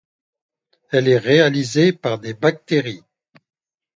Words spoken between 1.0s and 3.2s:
est réalisée par des bactéries.